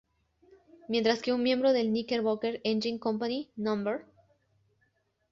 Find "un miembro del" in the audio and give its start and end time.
1.31-1.89